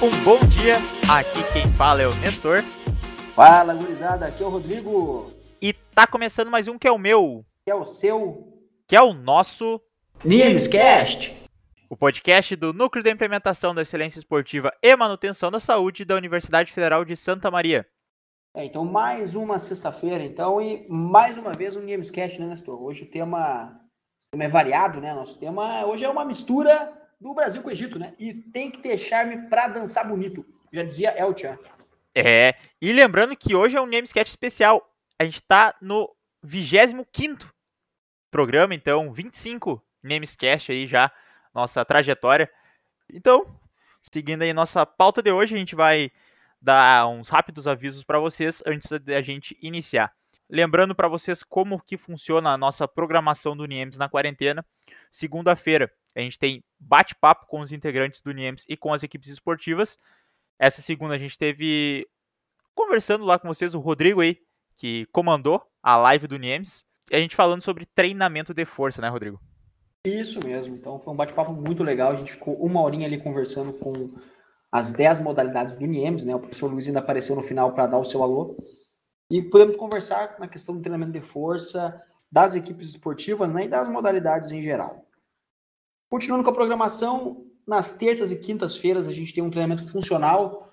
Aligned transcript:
um 0.00 0.10
bom 0.24 0.38
dia. 0.46 0.76
Aqui 1.10 1.42
quem 1.52 1.66
fala 1.72 2.02
é 2.02 2.06
o 2.06 2.14
Nestor. 2.16 2.62
Fala, 3.34 3.74
gurizada, 3.74 4.26
aqui 4.26 4.42
é 4.42 4.46
o 4.46 4.50
Rodrigo. 4.50 5.32
E 5.60 5.72
tá 5.72 6.06
começando 6.06 6.50
mais 6.50 6.68
um 6.68 6.78
que 6.78 6.86
é 6.86 6.92
o 6.92 6.98
meu, 6.98 7.44
Que 7.64 7.72
é 7.72 7.74
o 7.74 7.84
seu 7.84 8.54
que 8.86 8.96
é 8.96 9.02
o 9.02 9.12
nosso, 9.12 9.80
Nimescast. 10.24 11.46
o 11.90 11.96
podcast 11.96 12.56
do 12.56 12.72
Núcleo 12.72 13.02
de 13.02 13.10
Implementação 13.10 13.74
da 13.74 13.82
Excelência 13.82 14.18
Esportiva 14.18 14.72
e 14.82 14.96
Manutenção 14.96 15.50
da 15.50 15.60
Saúde 15.60 16.04
da 16.04 16.14
Universidade 16.14 16.72
Federal 16.72 17.04
de 17.04 17.14
Santa 17.16 17.50
Maria. 17.50 17.86
É, 18.54 18.64
então, 18.64 18.84
mais 18.84 19.34
uma 19.34 19.58
sexta-feira, 19.58 20.24
então, 20.24 20.60
e 20.60 20.86
mais 20.88 21.36
uma 21.36 21.52
vez 21.52 21.76
um 21.76 21.82
Nimescast, 21.82 22.40
né, 22.40 22.46
Nestor? 22.46 22.80
Hoje 22.82 23.02
o 23.02 23.10
tema, 23.10 23.78
o 24.26 24.30
tema 24.30 24.44
é 24.44 24.48
variado, 24.48 25.00
né? 25.00 25.12
Nosso 25.12 25.38
tema 25.38 25.84
hoje 25.84 26.04
é 26.04 26.08
uma 26.08 26.24
mistura 26.24 26.97
do 27.20 27.34
Brasil 27.34 27.62
com 27.62 27.68
o 27.68 27.72
Egito, 27.72 27.98
né? 27.98 28.14
E 28.18 28.34
tem 28.34 28.70
que 28.70 28.78
ter 28.78 28.96
charme 28.96 29.48
pra 29.48 29.68
dançar 29.68 30.06
bonito. 30.06 30.44
Já 30.72 30.82
dizia 30.82 31.10
El 31.16 31.36
Chan. 31.36 31.58
É, 32.14 32.54
e 32.80 32.92
lembrando 32.92 33.36
que 33.36 33.54
hoje 33.54 33.76
é 33.76 33.80
um 33.80 33.86
Namescast 33.86 34.30
especial. 34.30 34.92
A 35.18 35.24
gente 35.24 35.42
tá 35.42 35.74
no 35.80 36.14
25º 36.44 37.46
programa, 38.30 38.74
então 38.74 39.12
25 39.12 39.82
Namescast 40.02 40.72
aí 40.72 40.86
já, 40.86 41.10
nossa 41.54 41.84
trajetória. 41.84 42.50
Então, 43.12 43.58
seguindo 44.02 44.42
aí 44.42 44.52
nossa 44.52 44.84
pauta 44.84 45.22
de 45.22 45.32
hoje, 45.32 45.54
a 45.54 45.58
gente 45.58 45.74
vai 45.74 46.10
dar 46.60 47.06
uns 47.08 47.28
rápidos 47.28 47.66
avisos 47.66 48.04
para 48.04 48.18
vocês 48.18 48.62
antes 48.66 48.90
da 49.00 49.22
gente 49.22 49.56
iniciar. 49.62 50.12
Lembrando 50.50 50.94
para 50.94 51.08
vocês 51.08 51.42
como 51.42 51.80
que 51.82 51.98
funciona 51.98 52.50
a 52.50 52.56
nossa 52.56 52.88
programação 52.88 53.56
do 53.56 53.66
NIEMS 53.66 53.98
na 53.98 54.08
quarentena. 54.08 54.64
Segunda-feira, 55.10 55.92
a 56.16 56.20
gente 56.20 56.38
tem 56.38 56.64
bate-papo 56.78 57.46
com 57.46 57.60
os 57.60 57.70
integrantes 57.70 58.22
do 58.22 58.32
NIEMS 58.32 58.64
e 58.68 58.76
com 58.76 58.92
as 58.92 59.02
equipes 59.02 59.28
esportivas. 59.28 59.98
Essa 60.58 60.80
segunda 60.80 61.14
a 61.14 61.18
gente 61.18 61.36
teve 61.36 62.08
conversando 62.74 63.24
lá 63.24 63.38
com 63.38 63.48
vocês 63.48 63.74
o 63.74 63.80
Rodrigo 63.80 64.20
aí, 64.20 64.38
que 64.76 65.06
comandou 65.06 65.62
a 65.82 65.96
live 65.96 66.26
do 66.26 66.38
NIEMS, 66.38 66.84
e 67.10 67.16
a 67.16 67.18
gente 67.18 67.36
falando 67.36 67.62
sobre 67.62 67.86
treinamento 67.94 68.54
de 68.54 68.64
força, 68.64 69.02
né, 69.02 69.08
Rodrigo? 69.08 69.40
Isso 70.04 70.44
mesmo. 70.44 70.74
Então, 70.76 70.98
foi 70.98 71.12
um 71.12 71.16
bate-papo 71.16 71.52
muito 71.52 71.82
legal. 71.82 72.12
A 72.12 72.16
gente 72.16 72.32
ficou 72.32 72.54
uma 72.54 72.80
horinha 72.80 73.06
ali 73.06 73.20
conversando 73.20 73.72
com 73.72 74.14
as 74.70 74.92
10 74.92 75.20
modalidades 75.20 75.74
do 75.74 75.86
NIEMS, 75.86 76.24
né? 76.24 76.34
O 76.34 76.40
professor 76.40 76.70
Luiz 76.70 76.86
ainda 76.86 77.00
apareceu 77.00 77.34
no 77.34 77.42
final 77.42 77.72
para 77.72 77.86
dar 77.86 77.98
o 77.98 78.04
seu 78.04 78.22
alô. 78.22 78.56
E 79.30 79.42
podemos 79.42 79.76
conversar 79.76 80.36
na 80.38 80.48
questão 80.48 80.74
do 80.74 80.80
treinamento 80.80 81.12
de 81.12 81.20
força, 81.20 82.02
das 82.30 82.54
equipes 82.54 82.90
esportivas 82.90 83.52
né, 83.52 83.64
e 83.64 83.68
das 83.68 83.88
modalidades 83.88 84.50
em 84.50 84.62
geral. 84.62 85.04
Continuando 86.10 86.44
com 86.44 86.50
a 86.50 86.54
programação, 86.54 87.46
nas 87.66 87.92
terças 87.92 88.32
e 88.32 88.36
quintas-feiras 88.36 89.06
a 89.06 89.12
gente 89.12 89.34
tem 89.34 89.44
um 89.44 89.50
treinamento 89.50 89.86
funcional. 89.86 90.72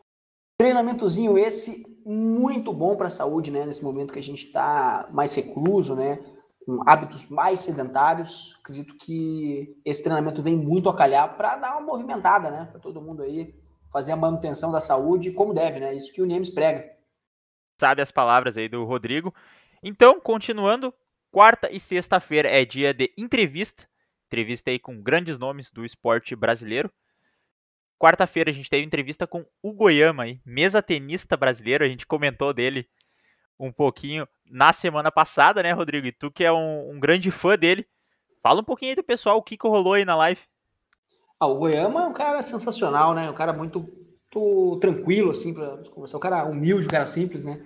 Treinamentozinho 0.57 1.37
esse 1.37 1.85
muito 2.05 2.71
bom 2.71 2.95
para 2.95 3.07
a 3.07 3.11
saúde, 3.11 3.51
né? 3.51 3.65
Nesse 3.65 3.83
momento 3.83 4.13
que 4.13 4.19
a 4.19 4.23
gente 4.23 4.45
está 4.45 5.09
mais 5.11 5.33
recluso, 5.33 5.93
né? 5.93 6.23
Com 6.65 6.79
hábitos 6.87 7.25
mais 7.25 7.59
sedentários. 7.59 8.55
Acredito 8.61 8.95
que 8.95 9.75
esse 9.83 10.01
treinamento 10.01 10.41
vem 10.41 10.55
muito 10.55 10.87
a 10.87 10.95
calhar 10.95 11.35
para 11.35 11.57
dar 11.57 11.73
uma 11.73 11.81
movimentada, 11.85 12.49
né? 12.49 12.69
Para 12.71 12.79
todo 12.79 13.01
mundo 13.01 13.23
aí 13.23 13.53
fazer 13.91 14.13
a 14.13 14.17
manutenção 14.17 14.71
da 14.71 14.79
saúde 14.79 15.31
como 15.31 15.53
deve, 15.53 15.81
né? 15.81 15.93
Isso 15.93 16.13
que 16.13 16.21
o 16.21 16.25
Niemes 16.25 16.49
prega. 16.49 16.94
Sabe 17.77 18.01
as 18.01 18.11
palavras 18.11 18.57
aí 18.57 18.69
do 18.69 18.83
Rodrigo. 18.85 19.33
Então, 19.83 20.19
continuando, 20.19 20.93
quarta 21.31 21.71
e 21.71 21.79
sexta-feira 21.79 22.49
é 22.49 22.63
dia 22.63 22.93
de 22.93 23.13
entrevista. 23.17 23.87
Entrevista 24.27 24.71
aí 24.71 24.79
com 24.79 25.01
grandes 25.01 25.37
nomes 25.37 25.71
do 25.71 25.85
esporte 25.85 26.35
brasileiro. 26.35 26.91
Quarta-feira 27.97 28.49
a 28.49 28.53
gente 28.53 28.69
teve 28.69 28.85
entrevista 28.85 29.25
com 29.25 29.45
o 29.61 29.71
Goiama, 29.71 30.23
aí, 30.23 30.41
mesa 30.45 30.81
tenista 30.81 31.37
brasileiro. 31.37 31.83
A 31.83 31.87
gente 31.87 32.05
comentou 32.05 32.53
dele 32.53 32.89
um 33.59 33.71
pouquinho 33.71 34.27
na 34.45 34.73
semana 34.73 35.11
passada, 35.11 35.63
né, 35.63 35.71
Rodrigo? 35.71 36.07
E 36.07 36.11
tu 36.11 36.29
que 36.29 36.43
é 36.43 36.51
um, 36.51 36.91
um 36.91 36.99
grande 36.99 37.31
fã 37.31 37.57
dele, 37.57 37.87
fala 38.41 38.61
um 38.61 38.63
pouquinho 38.63 38.91
aí 38.91 38.95
do 38.95 39.03
pessoal, 39.03 39.37
o 39.37 39.43
que, 39.43 39.57
que 39.57 39.67
rolou 39.67 39.93
aí 39.93 40.03
na 40.03 40.15
live. 40.15 40.41
Ah, 41.39 41.47
o 41.47 41.55
Goiama 41.55 42.03
é 42.03 42.05
um 42.05 42.13
cara 42.13 42.41
sensacional, 42.41 43.13
né? 43.13 43.29
Um 43.29 43.33
cara 43.33 43.53
muito, 43.53 43.87
tranquilo, 44.81 45.31
assim, 45.31 45.53
para 45.53 45.77
conversar. 45.89 46.17
Um 46.17 46.21
cara 46.21 46.45
humilde, 46.45 46.87
um 46.87 46.89
cara 46.89 47.07
simples, 47.07 47.43
né? 47.43 47.63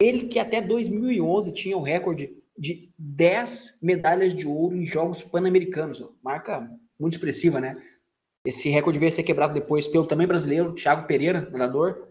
Ele 0.00 0.28
que 0.28 0.38
até 0.38 0.60
2011 0.60 1.52
tinha 1.52 1.76
o 1.76 1.82
recorde 1.82 2.36
de 2.56 2.92
10 2.98 3.78
medalhas 3.82 4.34
de 4.34 4.46
ouro 4.46 4.76
em 4.76 4.84
Jogos 4.84 5.22
Pan-Americanos. 5.22 6.04
Marca 6.22 6.68
muito 6.98 7.14
expressiva, 7.14 7.60
né? 7.60 7.80
Esse 8.44 8.68
recorde 8.68 8.98
veio 8.98 9.10
a 9.10 9.14
ser 9.14 9.22
quebrado 9.22 9.54
depois 9.54 9.86
pelo 9.86 10.06
também 10.06 10.26
brasileiro, 10.26 10.74
Thiago 10.74 11.06
Pereira, 11.06 11.48
nadador, 11.50 12.08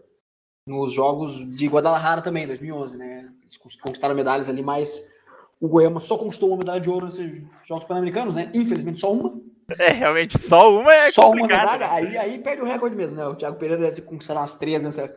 nos 0.66 0.92
Jogos 0.92 1.34
de 1.56 1.66
Guadalajara 1.66 2.22
também, 2.22 2.46
2011, 2.46 2.96
né? 2.96 3.30
Eles 3.42 3.56
conquistaram 3.56 4.14
medalhas 4.14 4.48
ali, 4.48 4.62
mas 4.62 5.06
o 5.60 5.68
Goiama 5.68 6.00
só 6.00 6.16
conquistou 6.16 6.48
uma 6.48 6.58
medalha 6.58 6.80
de 6.80 6.88
ouro 6.88 7.06
nesses 7.06 7.42
Jogos 7.66 7.84
Pan-Americanos, 7.84 8.34
né? 8.34 8.50
Infelizmente 8.54 9.00
só 9.00 9.12
uma. 9.12 9.40
É, 9.78 9.88
realmente, 9.92 10.38
só 10.38 10.70
uma 10.78 10.92
é 10.92 11.10
só 11.10 11.30
uma 11.30 11.40
complicado, 11.40 11.72
medalha, 11.72 11.86
né? 12.02 12.08
aí, 12.08 12.18
aí 12.18 12.38
perde 12.42 12.62
o 12.62 12.66
recorde 12.66 12.94
mesmo, 12.96 13.16
né? 13.16 13.26
O 13.26 13.34
Thiago 13.34 13.58
Pereira 13.58 13.80
deve 13.82 13.96
ter 13.96 14.02
conquistado 14.02 14.36
umas 14.38 14.54
três 14.54 14.82
nessa, 14.82 15.14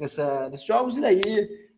nessa, 0.00 0.48
nesses 0.48 0.66
jogos, 0.66 0.96
e 0.96 1.00
daí 1.00 1.20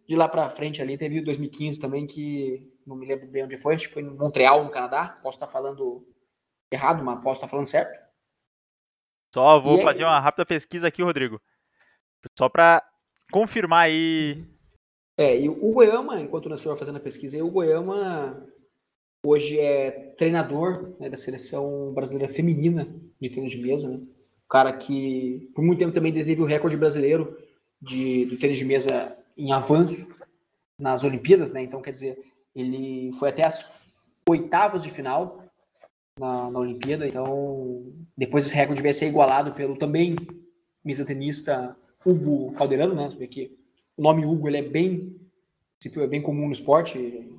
de 0.06 0.14
lá 0.16 0.28
pra 0.28 0.48
frente 0.50 0.80
ali 0.82 0.98
teve 0.98 1.20
2015 1.22 1.80
também, 1.80 2.06
que 2.06 2.70
não 2.86 2.94
me 2.96 3.06
lembro 3.06 3.26
bem 3.26 3.44
onde 3.44 3.56
foi, 3.56 3.74
acho 3.74 3.88
que 3.88 3.94
foi 3.94 4.02
em 4.02 4.10
Montreal, 4.10 4.62
no 4.62 4.70
Canadá. 4.70 5.18
Posso 5.22 5.36
estar 5.36 5.46
falando 5.48 6.06
errado, 6.70 7.02
mas 7.02 7.20
posso 7.20 7.36
estar 7.38 7.48
falando 7.48 7.66
certo. 7.66 7.98
Só 9.34 9.58
vou 9.58 9.76
E 9.76 9.78
aí- 9.78 9.84
fazer 9.84 10.04
uma 10.04 10.20
rápida 10.20 10.44
pesquisa 10.46 10.86
aqui, 10.88 11.02
Rodrigo. 11.02 11.40
Só 12.38 12.48
pra 12.48 12.82
confirmar 13.32 13.86
aí. 13.86 14.44
É, 15.18 15.38
e 15.40 15.48
o 15.48 15.72
Goiama, 15.72 16.20
enquanto 16.20 16.46
o 16.52 16.58
senhor 16.58 16.76
fazendo 16.76 16.96
a 16.96 17.00
pesquisa 17.00 17.36
aí, 17.36 17.42
o 17.42 17.50
Goiama 17.50 18.46
hoje 19.24 19.58
é 19.58 19.90
treinador 20.16 20.94
né, 21.00 21.08
da 21.08 21.16
seleção 21.16 21.92
brasileira 21.92 22.32
feminina 22.32 22.86
de 23.20 23.30
tênis 23.30 23.50
de 23.50 23.58
mesa, 23.58 23.88
né? 23.88 24.00
O 24.44 24.48
cara 24.48 24.72
que 24.72 25.50
por 25.54 25.64
muito 25.64 25.78
tempo 25.78 25.92
também 25.92 26.12
deteve 26.12 26.42
o 26.42 26.44
recorde 26.44 26.76
brasileiro 26.76 27.36
de, 27.80 28.26
do 28.26 28.38
tênis 28.38 28.58
de 28.58 28.64
mesa 28.64 29.16
em 29.36 29.52
avanço 29.52 30.06
nas 30.78 31.02
Olimpíadas, 31.02 31.52
né? 31.52 31.62
Então, 31.62 31.80
quer 31.80 31.92
dizer, 31.92 32.18
ele 32.54 33.10
foi 33.14 33.30
até 33.30 33.46
as 33.46 33.66
oitavas 34.28 34.82
de 34.82 34.90
final 34.90 35.44
na, 36.18 36.50
na 36.50 36.58
Olimpíada, 36.58 37.06
então 37.06 37.92
depois 38.16 38.46
esse 38.46 38.54
recorde 38.54 38.82
vai 38.82 38.92
ser 38.92 39.08
igualado 39.08 39.52
pelo 39.52 39.76
também 39.76 40.16
mesatenista 40.84 41.76
Hugo 42.04 42.52
Calderano, 42.52 42.94
né? 42.94 43.10
Você 43.10 43.16
vê 43.16 43.26
que 43.26 43.58
o 43.96 44.02
nome 44.02 44.24
Hugo 44.24 44.48
ele 44.48 44.58
é 44.58 44.62
bem, 44.62 45.16
é 45.84 46.06
bem 46.06 46.22
comum 46.22 46.46
no 46.46 46.52
esporte. 46.52 47.30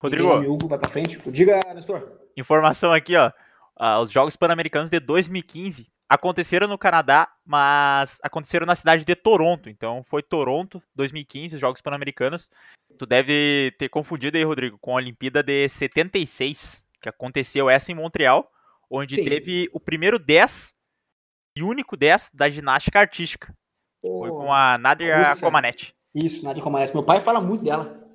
Rodrigo, 0.00 0.28
nome 0.28 0.46
Hugo 0.48 0.66
vai 0.66 0.78
pra 0.78 0.90
frente. 0.90 1.18
Diga, 1.30 1.60
Nestor. 1.74 2.20
informação 2.36 2.92
aqui, 2.92 3.16
ó. 3.16 3.30
Ah, 3.76 4.00
os 4.00 4.10
Jogos 4.10 4.36
Pan-Americanos 4.36 4.90
de 4.90 4.98
2015 4.98 5.88
aconteceram 6.08 6.66
no 6.66 6.76
Canadá, 6.76 7.28
mas 7.44 8.18
aconteceram 8.22 8.66
na 8.66 8.74
cidade 8.74 9.04
de 9.04 9.14
Toronto. 9.14 9.68
Então 9.70 10.02
foi 10.04 10.22
Toronto, 10.22 10.82
2015, 10.94 11.54
os 11.54 11.60
Jogos 11.60 11.80
Pan-Americanos. 11.80 12.50
Tu 12.98 13.06
deve 13.06 13.74
ter 13.78 13.88
confundido 13.88 14.36
aí, 14.36 14.42
Rodrigo, 14.42 14.78
com 14.78 14.92
a 14.92 14.96
Olimpíada 14.96 15.42
de 15.42 15.68
76, 15.68 16.82
que 17.00 17.08
aconteceu 17.08 17.70
essa 17.70 17.92
em 17.92 17.94
Montreal, 17.94 18.50
onde 18.90 19.14
Sim. 19.14 19.24
teve 19.24 19.70
o 19.72 19.78
primeiro 19.78 20.18
10 20.18 20.74
e 21.56 21.62
único 21.62 21.96
10 21.96 22.32
da 22.34 22.50
ginástica 22.50 22.98
artística. 22.98 23.54
Foi 24.02 24.30
com 24.30 24.52
a 24.52 24.78
Nadia. 24.78 25.36
Comaneci. 25.40 25.92
Isso, 26.14 26.44
Nadia 26.44 26.62
Comaneci. 26.62 26.92
Meu 26.92 27.04
pai 27.04 27.20
fala 27.20 27.40
muito 27.40 27.64
dela. 27.64 28.09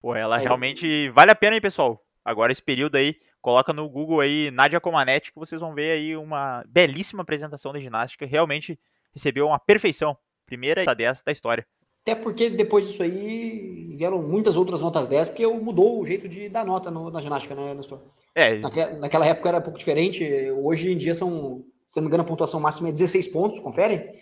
Pô, 0.00 0.14
ela 0.14 0.36
realmente 0.42 1.08
vale 1.10 1.30
a 1.30 1.34
pena, 1.34 1.54
hein, 1.56 1.60
pessoal? 1.60 2.02
Agora 2.24 2.52
esse 2.52 2.62
período 2.62 2.96
aí, 2.96 3.16
coloca 3.40 3.72
no 3.72 3.88
Google 3.88 4.20
aí 4.20 4.50
Nadia 4.50 4.80
Comaneci 4.80 5.30
que 5.32 5.38
vocês 5.38 5.60
vão 5.60 5.74
ver 5.74 5.92
aí 5.92 6.16
uma 6.16 6.64
belíssima 6.68 7.22
apresentação 7.22 7.72
de 7.72 7.80
ginástica. 7.80 8.24
Realmente 8.26 8.78
recebeu 9.14 9.46
uma 9.46 9.58
perfeição. 9.58 10.16
Primeira 10.46 10.84
da 10.84 10.94
10 10.94 11.22
da 11.22 11.30
história. 11.32 11.66
Até 12.02 12.14
porque 12.14 12.48
depois 12.50 12.88
disso 12.88 13.02
aí 13.02 13.94
vieram 13.96 14.20
muitas 14.22 14.56
outras 14.56 14.80
notas 14.80 15.06
10, 15.06 15.28
porque 15.28 15.46
mudou 15.46 16.00
o 16.00 16.06
jeito 16.06 16.28
de 16.28 16.48
dar 16.48 16.64
nota 16.64 16.90
no- 16.90 17.10
na 17.10 17.20
ginástica, 17.20 17.54
né, 17.54 17.74
Nestor? 17.74 18.00
É, 18.34 18.56
Naque- 18.58 18.86
Naquela 18.96 19.26
época 19.26 19.48
era 19.50 19.58
um 19.58 19.62
pouco 19.62 19.78
diferente. 19.78 20.24
Hoje 20.62 20.90
em 20.92 20.96
dia 20.96 21.14
são, 21.14 21.62
se 21.86 21.96
não 21.96 22.02
me 22.04 22.08
engano, 22.08 22.22
a 22.22 22.26
pontuação 22.26 22.58
máxima 22.58 22.88
é 22.88 22.92
16 22.92 23.28
pontos, 23.28 23.60
confere? 23.60 24.18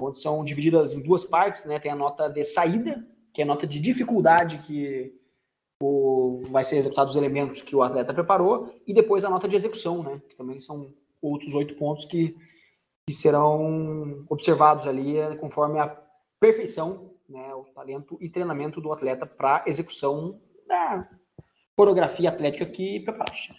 Onde 0.00 0.20
são 0.20 0.44
divididas 0.44 0.94
em 0.94 1.02
duas 1.02 1.24
partes, 1.24 1.64
né? 1.64 1.78
Tem 1.80 1.90
a 1.90 1.96
nota 1.96 2.28
de 2.28 2.44
saída, 2.44 3.04
que 3.38 3.42
é 3.42 3.44
a 3.44 3.46
nota 3.46 3.68
de 3.68 3.78
dificuldade 3.78 4.58
que 4.66 5.16
o, 5.80 6.44
vai 6.50 6.64
ser 6.64 6.76
executado 6.76 7.08
os 7.08 7.14
elementos 7.14 7.62
que 7.62 7.76
o 7.76 7.84
atleta 7.84 8.12
preparou, 8.12 8.74
e 8.84 8.92
depois 8.92 9.24
a 9.24 9.30
nota 9.30 9.46
de 9.46 9.54
execução, 9.54 10.02
né? 10.02 10.20
Que 10.28 10.34
também 10.34 10.58
são 10.58 10.92
outros 11.22 11.54
oito 11.54 11.76
pontos 11.76 12.04
que, 12.04 12.36
que 13.06 13.14
serão 13.14 14.26
observados 14.28 14.88
ali 14.88 15.18
eh, 15.18 15.36
conforme 15.36 15.78
a 15.78 15.86
perfeição, 16.40 17.14
né? 17.28 17.54
O 17.54 17.62
talento 17.66 18.18
e 18.20 18.28
treinamento 18.28 18.80
do 18.80 18.92
atleta 18.92 19.24
para 19.24 19.62
execução 19.68 20.40
da 20.66 21.08
coreografia 21.76 22.30
atlética 22.30 22.66
que 22.66 22.98
preparaste. 22.98 23.54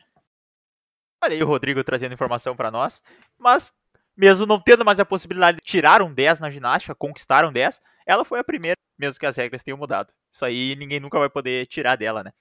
olha 1.24 1.36
aí 1.36 1.42
o 1.42 1.48
Rodrigo 1.48 1.82
trazendo 1.86 2.14
informação 2.14 2.54
pra 2.54 2.70
nós. 2.70 3.02
Mas 3.38 3.72
mesmo 4.20 4.46
não 4.46 4.60
tendo 4.60 4.84
mais 4.84 5.00
a 5.00 5.06
possibilidade 5.06 5.60
de 5.60 5.64
tirar 5.64 6.02
um 6.02 6.14
10 6.14 6.42
na 6.42 6.52
ginástica, 6.52 6.94
conquistar 6.94 7.46
um 7.46 7.54
10, 7.54 7.80
ela 8.06 8.26
foi 8.26 8.38
a 8.38 8.44
primeira, 8.44 8.76
mesmo 8.98 9.18
que 9.18 9.26
as 9.26 9.38
regras 9.38 9.64
tenham 9.64 9.78
mudado. 9.78 10.12
Isso 10.30 10.44
aí 10.44 10.76
ninguém 10.76 11.00
nunca 11.00 11.18
vai 11.18 11.30
poder 11.30 11.66
tirar 11.68 11.96
dela, 11.96 12.22
né? 12.22 12.32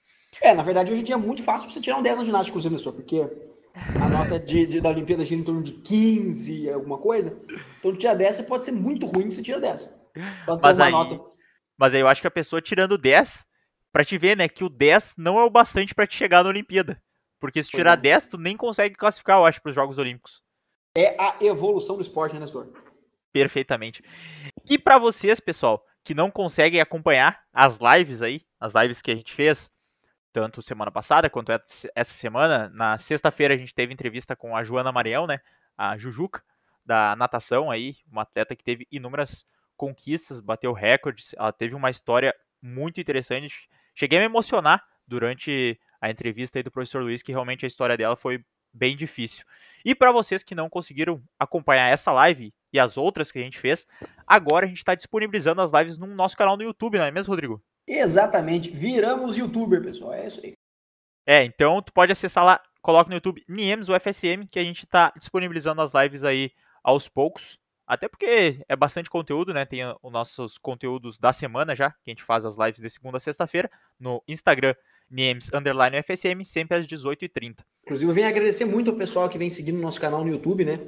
É, 0.41 0.53
na 0.53 0.61
verdade, 0.61 0.91
hoje 0.91 0.99
em 0.99 1.03
dia 1.05 1.15
é 1.15 1.17
muito 1.17 1.41
fácil 1.41 1.69
você 1.69 1.79
tirar 1.79 1.97
um 1.97 2.03
10 2.03 2.17
na 2.17 2.25
ginástica 2.25 2.53
com 2.53 2.59
o 2.59 2.69
professor, 2.69 2.91
porque 2.91 3.25
a 3.95 4.09
nota 4.09 4.37
de, 4.37 4.67
de, 4.67 4.81
da 4.81 4.89
Olimpíada 4.89 5.23
gira 5.23 5.39
em 5.39 5.43
torno 5.43 5.63
de 5.63 5.71
15, 5.71 6.69
alguma 6.69 6.97
coisa. 6.97 7.39
Então, 7.79 7.95
tirar 7.95 8.13
10, 8.13 8.35
você 8.35 8.43
pode 8.43 8.65
ser 8.65 8.73
muito 8.73 9.05
ruim 9.05 9.31
se 9.31 9.37
você 9.37 9.43
tira 9.43 9.61
10. 9.61 9.89
Mas 10.61 10.79
aí, 10.81 10.91
nota... 10.91 11.21
mas 11.77 11.95
aí 11.95 12.01
eu 12.01 12.09
acho 12.09 12.19
que 12.19 12.27
a 12.27 12.31
pessoa 12.31 12.61
tirando 12.61 12.97
10, 12.97 13.45
pra 13.91 14.03
te 14.03 14.17
ver, 14.17 14.35
né, 14.35 14.49
que 14.49 14.65
o 14.65 14.69
10 14.69 15.15
não 15.17 15.39
é 15.39 15.45
o 15.45 15.49
bastante 15.49 15.95
para 15.95 16.05
te 16.05 16.17
chegar 16.17 16.43
na 16.43 16.49
Olimpíada. 16.49 17.01
Porque 17.39 17.63
se 17.63 17.69
tirar 17.69 17.97
é. 17.97 18.01
10, 18.01 18.27
tu 18.27 18.37
nem 18.37 18.57
consegue 18.57 18.95
classificar, 18.95 19.37
eu 19.37 19.45
acho, 19.45 19.61
para 19.61 19.69
os 19.69 19.75
Jogos 19.75 19.97
Olímpicos. 19.97 20.41
É 20.99 21.15
a 21.17 21.37
evolução 21.39 21.95
do 21.95 22.01
esporte, 22.01 22.33
né, 22.33 22.41
Nestor? 22.41 22.67
Perfeitamente. 23.31 24.03
E 24.69 24.77
para 24.77 24.97
vocês, 24.97 25.39
pessoal, 25.39 25.81
que 26.03 26.13
não 26.13 26.29
conseguem 26.29 26.81
acompanhar 26.81 27.41
as 27.53 27.77
lives 27.77 28.21
aí, 28.21 28.41
as 28.59 28.73
lives 28.73 29.01
que 29.01 29.09
a 29.09 29.15
gente 29.15 29.33
fez, 29.33 29.71
tanto 30.33 30.61
semana 30.61 30.91
passada 30.91 31.29
quanto 31.29 31.53
essa 31.53 32.11
semana, 32.11 32.69
na 32.73 32.97
sexta-feira 32.97 33.53
a 33.53 33.57
gente 33.57 33.73
teve 33.73 33.93
entrevista 33.93 34.35
com 34.35 34.57
a 34.57 34.61
Joana 34.61 34.91
Mariel, 34.91 35.25
né, 35.25 35.39
a 35.77 35.97
Jujuca, 35.97 36.43
da 36.85 37.15
natação 37.15 37.71
aí, 37.71 37.95
uma 38.11 38.23
atleta 38.23 38.53
que 38.53 38.63
teve 38.63 38.85
inúmeras 38.91 39.45
conquistas, 39.77 40.41
bateu 40.41 40.73
recordes, 40.73 41.33
ela 41.37 41.53
teve 41.53 41.75
uma 41.75 41.89
história 41.89 42.35
muito 42.61 42.99
interessante. 42.99 43.69
Cheguei 43.95 44.17
a 44.17 44.21
me 44.21 44.25
emocionar 44.25 44.83
durante 45.07 45.79
a 46.01 46.09
entrevista 46.09 46.59
aí 46.59 46.63
do 46.63 46.71
professor 46.71 47.01
Luiz, 47.01 47.21
que 47.23 47.31
realmente 47.31 47.63
a 47.63 47.69
história 47.69 47.95
dela 47.95 48.17
foi 48.17 48.43
bem 48.73 48.95
difícil. 48.95 49.45
E 49.83 49.95
para 49.95 50.11
vocês 50.11 50.43
que 50.43 50.55
não 50.55 50.69
conseguiram 50.69 51.21
acompanhar 51.37 51.87
essa 51.87 52.11
live 52.11 52.53
e 52.71 52.79
as 52.79 52.97
outras 52.97 53.31
que 53.31 53.39
a 53.39 53.41
gente 53.41 53.57
fez, 53.57 53.87
agora 54.27 54.65
a 54.65 54.69
gente 54.69 54.79
está 54.79 54.93
disponibilizando 54.93 55.61
as 55.61 55.71
lives 55.71 55.97
no 55.97 56.07
nosso 56.07 56.35
canal 56.35 56.57
no 56.57 56.63
YouTube, 56.63 56.97
não 56.97 57.05
é 57.05 57.11
mesmo, 57.11 57.31
Rodrigo? 57.31 57.61
Exatamente. 57.87 58.69
Viramos 58.69 59.37
youtuber, 59.37 59.81
pessoal. 59.81 60.13
É 60.13 60.27
isso 60.27 60.41
aí. 60.43 60.53
É, 61.25 61.43
então 61.43 61.81
tu 61.81 61.93
pode 61.93 62.11
acessar 62.11 62.43
lá, 62.43 62.61
coloca 62.81 63.09
no 63.09 63.15
YouTube 63.15 63.43
Niemes 63.47 63.87
UFSM, 63.89 64.47
que 64.51 64.59
a 64.59 64.63
gente 64.63 64.85
está 64.85 65.11
disponibilizando 65.17 65.81
as 65.81 65.91
lives 65.93 66.23
aí 66.23 66.51
aos 66.83 67.07
poucos. 67.07 67.57
Até 67.87 68.07
porque 68.07 68.63
é 68.69 68.75
bastante 68.75 69.09
conteúdo, 69.09 69.51
né? 69.51 69.65
Tem 69.65 69.81
os 70.03 70.11
nossos 70.11 70.59
conteúdos 70.59 71.17
da 71.17 71.33
semana 71.33 71.75
já, 71.75 71.89
que 71.89 72.09
a 72.09 72.11
gente 72.11 72.23
faz 72.23 72.45
as 72.45 72.55
lives 72.55 72.79
de 72.79 72.89
segunda 72.89 73.17
a 73.17 73.19
sexta-feira, 73.19 73.69
no 73.99 74.23
Instagram 74.27 74.75
Niemes 75.09 75.49
Underline 75.53 76.01
FSM, 76.03 76.43
sempre 76.43 76.77
às 76.77 76.87
18h30. 76.87 77.57
Inclusive, 77.83 78.11
eu 78.11 78.15
venho 78.15 78.27
agradecer 78.27 78.65
muito 78.65 78.91
ao 78.91 78.97
pessoal 78.97 79.27
que 79.27 79.37
vem 79.37 79.49
seguindo 79.49 79.77
o 79.77 79.81
nosso 79.81 79.99
canal 79.99 80.23
no 80.23 80.29
YouTube, 80.29 80.63
né? 80.63 80.79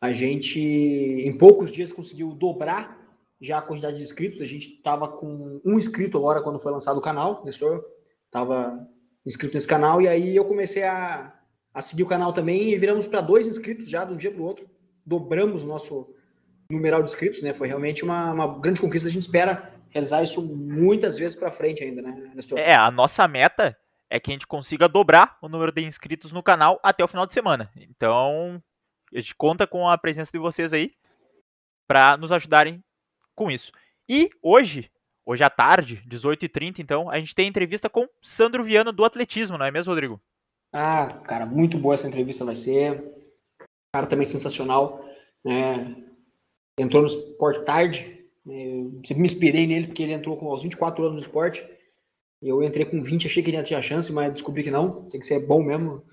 A 0.00 0.12
gente, 0.12 0.58
em 0.58 1.36
poucos 1.36 1.70
dias, 1.70 1.92
conseguiu 1.92 2.32
dobrar 2.32 2.98
já 3.40 3.58
a 3.58 3.62
quantidade 3.62 3.96
de 3.98 4.02
inscritos. 4.02 4.40
A 4.40 4.46
gente 4.46 4.68
estava 4.68 5.08
com 5.08 5.60
um 5.64 5.78
inscrito 5.78 6.18
agora 6.18 6.42
quando 6.42 6.58
foi 6.58 6.72
lançado 6.72 6.98
o 6.98 7.02
canal, 7.02 7.42
Nestor. 7.44 7.84
Estava 8.26 8.86
inscrito 9.24 9.54
nesse 9.54 9.66
canal, 9.66 10.00
e 10.00 10.08
aí 10.08 10.34
eu 10.34 10.44
comecei 10.44 10.82
a, 10.82 11.34
a 11.72 11.82
seguir 11.82 12.02
o 12.02 12.08
canal 12.08 12.32
também 12.32 12.70
e 12.70 12.78
viramos 12.78 13.06
para 13.06 13.20
dois 13.20 13.46
inscritos 13.46 13.88
já 13.88 14.04
de 14.04 14.12
um 14.12 14.16
dia 14.16 14.30
para 14.30 14.40
o 14.40 14.44
outro. 14.44 14.68
Dobramos 15.04 15.62
o 15.62 15.66
nosso 15.66 16.14
numeral 16.70 17.02
de 17.02 17.10
inscritos, 17.10 17.42
né? 17.42 17.52
Foi 17.52 17.68
realmente 17.68 18.02
uma, 18.04 18.32
uma 18.32 18.58
grande 18.58 18.80
conquista. 18.80 19.08
A 19.08 19.12
gente 19.12 19.22
espera 19.22 19.74
realizar 19.90 20.22
isso 20.22 20.42
muitas 20.42 21.18
vezes 21.18 21.36
para 21.36 21.50
frente 21.50 21.84
ainda, 21.84 22.02
né, 22.02 22.30
Nestor? 22.34 22.58
É, 22.58 22.74
a 22.74 22.90
nossa 22.90 23.26
meta 23.28 23.76
é 24.08 24.18
que 24.18 24.30
a 24.30 24.34
gente 24.34 24.46
consiga 24.46 24.88
dobrar 24.88 25.38
o 25.40 25.48
número 25.48 25.70
de 25.70 25.84
inscritos 25.84 26.32
no 26.32 26.42
canal 26.42 26.80
até 26.82 27.04
o 27.04 27.08
final 27.08 27.26
de 27.26 27.34
semana. 27.34 27.70
Então, 27.76 28.62
a 29.12 29.20
gente 29.20 29.34
conta 29.34 29.66
com 29.66 29.88
a 29.88 29.96
presença 29.96 30.32
de 30.32 30.38
vocês 30.38 30.72
aí 30.72 30.92
para 31.86 32.16
nos 32.16 32.32
ajudarem 32.32 32.82
com 33.34 33.50
isso. 33.50 33.72
E 34.08 34.30
hoje, 34.42 34.90
hoje 35.24 35.44
à 35.44 35.50
tarde, 35.50 36.02
18h30, 36.08 36.80
então, 36.80 37.08
a 37.08 37.18
gente 37.18 37.34
tem 37.34 37.48
entrevista 37.48 37.88
com 37.88 38.08
Sandro 38.20 38.64
Viana 38.64 38.92
do 38.92 39.04
atletismo, 39.04 39.56
não 39.56 39.66
é 39.66 39.70
mesmo, 39.70 39.92
Rodrigo? 39.92 40.20
Ah, 40.72 41.06
cara, 41.24 41.46
muito 41.46 41.78
boa 41.78 41.94
essa 41.94 42.08
entrevista 42.08 42.44
vai 42.44 42.54
ser. 42.54 43.02
Cara 43.92 44.06
também 44.06 44.26
sensacional. 44.26 45.04
Né? 45.44 45.96
Entrou 46.78 47.02
no 47.02 47.08
esporte 47.08 47.64
tarde, 47.64 48.19
eu 48.50 49.00
sempre 49.04 49.22
me 49.22 49.26
inspirei 49.26 49.66
nele 49.66 49.86
porque 49.86 50.02
ele 50.02 50.12
entrou 50.12 50.36
com 50.36 50.46
aos 50.48 50.62
24 50.62 51.04
anos 51.04 51.16
no 51.16 51.22
esporte. 51.22 51.66
Eu 52.42 52.62
entrei 52.62 52.86
com 52.86 53.02
20, 53.02 53.26
achei 53.26 53.42
que 53.42 53.50
ele 53.50 53.56
ia 53.56 53.62
ter 53.62 53.74
a 53.74 53.82
chance, 53.82 54.12
mas 54.12 54.32
descobri 54.32 54.62
que 54.62 54.70
não. 54.70 55.08
Tem 55.08 55.20
que 55.20 55.26
ser 55.26 55.46
bom 55.46 55.62
mesmo. 55.62 56.04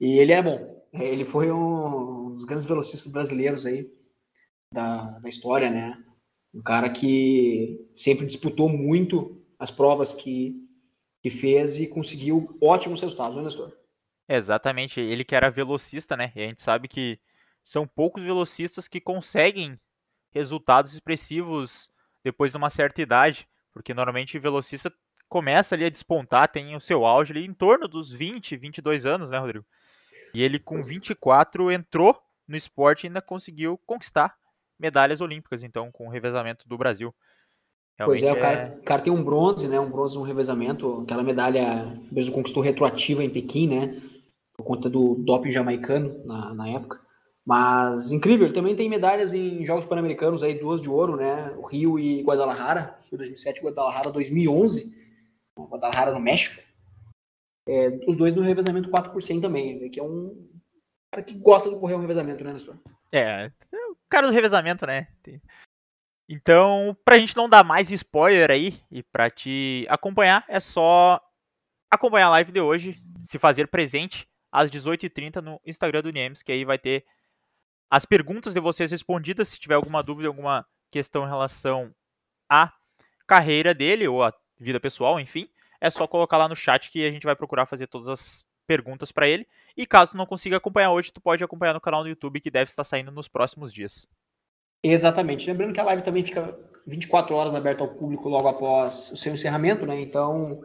E 0.00 0.18
ele 0.18 0.32
é 0.32 0.42
bom. 0.42 0.82
Ele 0.92 1.24
foi 1.24 1.50
um 1.50 2.34
dos 2.34 2.44
grandes 2.44 2.66
velocistas 2.66 3.10
brasileiros 3.10 3.66
aí 3.66 3.88
da, 4.72 5.18
da 5.18 5.28
história, 5.28 5.70
né? 5.70 6.02
Um 6.54 6.62
cara 6.62 6.90
que 6.90 7.88
sempre 7.94 8.26
disputou 8.26 8.68
muito 8.68 9.42
as 9.58 9.70
provas 9.70 10.12
que, 10.12 10.54
que 11.22 11.30
fez 11.30 11.78
e 11.78 11.86
conseguiu 11.86 12.56
ótimos 12.60 13.00
resultados, 13.00 13.36
né, 13.36 13.44
Nestor? 13.44 13.72
Exatamente. 14.28 15.00
Ele 15.00 15.24
que 15.24 15.34
era 15.34 15.50
velocista, 15.50 16.16
né? 16.16 16.32
E 16.36 16.42
a 16.42 16.46
gente 16.46 16.62
sabe 16.62 16.88
que 16.88 17.18
são 17.64 17.86
poucos 17.86 18.22
velocistas 18.22 18.88
que 18.88 19.00
conseguem 19.00 19.78
resultados 20.32 20.92
expressivos 20.92 21.90
depois 22.24 22.52
de 22.52 22.58
uma 22.58 22.70
certa 22.70 23.02
idade, 23.02 23.48
porque 23.72 23.94
normalmente 23.94 24.38
o 24.38 24.40
velocista 24.40 24.92
começa 25.28 25.74
ali 25.74 25.84
a 25.84 25.90
despontar, 25.90 26.48
tem 26.48 26.76
o 26.76 26.80
seu 26.80 27.04
auge 27.04 27.32
ali 27.32 27.44
em 27.44 27.54
torno 27.54 27.88
dos 27.88 28.12
20, 28.12 28.56
22 28.56 29.06
anos, 29.06 29.30
né, 29.30 29.38
Rodrigo? 29.38 29.64
E 30.34 30.42
ele 30.42 30.58
com 30.58 30.82
24 30.82 31.70
entrou 31.70 32.18
no 32.46 32.56
esporte 32.56 33.04
e 33.04 33.06
ainda 33.06 33.22
conseguiu 33.22 33.78
conquistar 33.86 34.34
medalhas 34.78 35.20
olímpicas, 35.20 35.62
então, 35.62 35.90
com 35.92 36.06
o 36.06 36.10
revezamento 36.10 36.68
do 36.68 36.76
Brasil. 36.76 37.14
Realmente 37.98 38.20
pois 38.20 38.22
é, 38.22 38.26
é... 38.26 38.32
O, 38.32 38.40
cara, 38.40 38.78
o 38.78 38.82
cara 38.82 39.02
tem 39.02 39.12
um 39.12 39.22
bronze, 39.22 39.68
né? 39.68 39.78
Um 39.78 39.90
bronze 39.90 40.18
no 40.18 40.24
revezamento, 40.24 41.02
aquela 41.02 41.22
medalha 41.22 41.98
mesmo 42.10 42.34
conquistou 42.34 42.62
retroativa 42.62 43.22
em 43.22 43.30
Pequim, 43.30 43.68
né? 43.68 44.00
Por 44.56 44.64
conta 44.64 44.90
do 44.90 45.14
doping 45.14 45.50
jamaicano 45.50 46.24
na, 46.24 46.54
na 46.54 46.68
época. 46.68 47.00
Mas 47.44 48.12
incrível, 48.12 48.46
ele 48.46 48.54
também 48.54 48.76
tem 48.76 48.88
medalhas 48.88 49.34
em 49.34 49.64
Jogos 49.64 49.84
Pan-Americanos 49.84 50.42
aí, 50.42 50.54
duas 50.54 50.80
de 50.80 50.88
ouro, 50.88 51.16
né? 51.16 51.50
O 51.56 51.66
Rio 51.66 51.98
e 51.98 52.22
Guadalajara, 52.22 52.96
Rio 53.10 53.18
2007 53.18 53.58
e 53.58 53.62
Guadalajara 53.64 54.12
2011, 54.12 54.96
Guadalajara 55.58 56.12
no 56.12 56.20
México. 56.20 56.62
É, 57.68 57.88
os 58.06 58.16
dois 58.16 58.34
no 58.34 58.42
revezamento 58.42 58.90
4 58.90 59.12
por 59.12 59.22
100 59.22 59.40
também, 59.40 59.90
que 59.90 59.98
é 59.98 60.02
um 60.02 60.48
cara 61.12 61.24
que 61.24 61.34
gosta 61.34 61.68
de 61.68 61.76
correr 61.76 61.94
um 61.94 62.00
revezamento, 62.00 62.44
né, 62.44 62.52
Nestor? 62.52 62.76
É, 63.10 63.50
é, 63.72 63.86
o 63.90 63.96
cara 64.08 64.26
do 64.26 64.32
revezamento, 64.32 64.86
né? 64.86 65.08
Então, 66.28 66.96
pra 67.04 67.18
gente 67.18 67.36
não 67.36 67.48
dar 67.48 67.64
mais 67.64 67.90
spoiler 67.90 68.50
aí 68.50 68.80
e 68.90 69.02
pra 69.02 69.28
te 69.28 69.84
acompanhar, 69.88 70.44
é 70.48 70.60
só 70.60 71.20
acompanhar 71.90 72.26
a 72.26 72.30
live 72.30 72.52
de 72.52 72.60
hoje, 72.60 73.02
se 73.22 73.38
fazer 73.38 73.68
presente 73.68 74.28
às 74.50 74.70
18h30 74.70 75.40
no 75.40 75.60
Instagram 75.66 76.02
do 76.02 76.10
Niemes, 76.10 76.42
que 76.42 76.52
aí 76.52 76.64
vai 76.64 76.78
ter 76.78 77.04
as 77.92 78.06
perguntas 78.06 78.54
de 78.54 78.60
vocês 78.60 78.90
respondidas, 78.90 79.48
se 79.48 79.60
tiver 79.60 79.74
alguma 79.74 80.02
dúvida, 80.02 80.26
alguma 80.26 80.64
questão 80.90 81.26
em 81.26 81.28
relação 81.28 81.94
à 82.48 82.72
carreira 83.26 83.74
dele 83.74 84.08
ou 84.08 84.22
à 84.22 84.32
vida 84.58 84.80
pessoal, 84.80 85.20
enfim, 85.20 85.46
é 85.78 85.90
só 85.90 86.06
colocar 86.06 86.38
lá 86.38 86.48
no 86.48 86.56
chat 86.56 86.90
que 86.90 87.06
a 87.06 87.10
gente 87.10 87.26
vai 87.26 87.36
procurar 87.36 87.66
fazer 87.66 87.86
todas 87.88 88.08
as 88.08 88.46
perguntas 88.66 89.12
para 89.12 89.28
ele. 89.28 89.46
E 89.76 89.84
caso 89.84 90.16
não 90.16 90.24
consiga 90.24 90.56
acompanhar 90.56 90.90
hoje, 90.90 91.12
tu 91.12 91.20
pode 91.20 91.44
acompanhar 91.44 91.74
no 91.74 91.82
canal 91.82 92.02
do 92.02 92.08
YouTube 92.08 92.40
que 92.40 92.50
deve 92.50 92.70
estar 92.70 92.82
saindo 92.82 93.12
nos 93.12 93.28
próximos 93.28 93.70
dias. 93.70 94.08
Exatamente. 94.82 95.46
Lembrando 95.50 95.74
que 95.74 95.80
a 95.80 95.84
live 95.84 96.02
também 96.02 96.24
fica 96.24 96.58
24 96.86 97.34
horas 97.34 97.54
aberta 97.54 97.84
ao 97.84 97.94
público 97.94 98.26
logo 98.26 98.48
após 98.48 99.12
o 99.12 99.16
seu 99.18 99.34
encerramento, 99.34 99.84
né? 99.84 100.00
Então, 100.00 100.62